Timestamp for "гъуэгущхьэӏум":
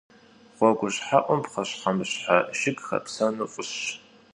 0.57-1.39